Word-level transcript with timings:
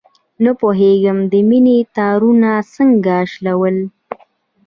نه 0.43 0.51
پوهېږم، 0.59 1.17
د 1.31 1.33
مینې 1.49 1.77
تارونه 1.95 2.51
څنګه 2.75 3.15
شلول. 3.31 3.77